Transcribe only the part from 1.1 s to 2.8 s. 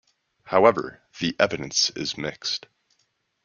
the evidence is mixed.